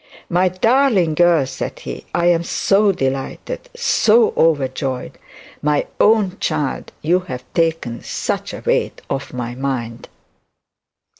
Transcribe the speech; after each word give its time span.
'My 0.29 0.47
darling 0.49 1.13
girl,' 1.13 1.45
said 1.45 1.77
he, 1.81 2.05
'I 2.15 2.25
am 2.25 2.43
so 2.43 2.91
delighted, 2.91 3.69
so 3.75 4.33
overjoyed. 4.35 5.19
My 5.61 5.85
own 5.99 6.37
child; 6.39 6.91
you 7.03 7.19
have 7.29 7.43
taken 7.53 8.01
such 8.01 8.51
a 8.51 8.63
weight 8.65 9.03
off 9.11 9.31
my 9.31 9.53
mind.' 9.53 10.09